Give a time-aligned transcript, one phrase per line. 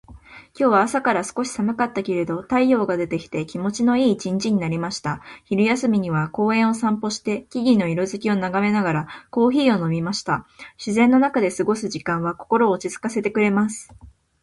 [0.57, 5.21] 今日は朝から少し寒かったけれど、太陽が出てきて気持ちのいい一日になりました。
[5.45, 10.47] 昼休みには公園を散歩して、木々の色づきを眺めながらコーヒーを飲みました。
[10.79, 13.93] 自然の中で過ごす時間は心を落ち着かせてくれます。